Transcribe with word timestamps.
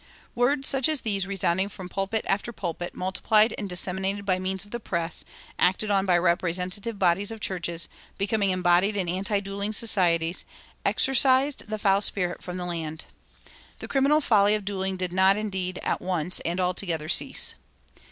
Words 0.33 0.67
such 0.67 0.89
as 0.89 1.01
these 1.01 1.27
resounding 1.27 1.69
from 1.69 1.87
pulpit 1.87 2.25
after 2.27 2.51
pulpit, 2.51 2.95
multiplied 2.95 3.53
and 3.59 3.69
disseminated 3.69 4.25
by 4.25 4.39
means 4.39 4.65
of 4.65 4.71
the 4.71 4.79
press, 4.79 5.23
acted 5.59 5.91
on 5.91 6.07
by 6.07 6.17
representative 6.17 6.97
bodies 6.97 7.29
of 7.29 7.39
churches, 7.39 7.87
becoming 8.17 8.49
embodied 8.49 8.97
in 8.97 9.07
anti 9.07 9.39
dueling 9.39 9.73
societies, 9.73 10.43
exorcised 10.83 11.65
the 11.67 11.77
foul 11.77 12.01
spirit 12.01 12.41
from 12.41 12.57
the 12.57 12.65
land. 12.65 13.05
The 13.77 13.87
criminal 13.87 14.21
folly 14.21 14.55
of 14.55 14.65
dueling 14.65 14.97
did 14.97 15.13
not, 15.13 15.37
indeed, 15.37 15.77
at 15.83 16.01
once 16.01 16.39
and 16.39 16.59
altogether 16.59 17.07
cease. 17.07 17.53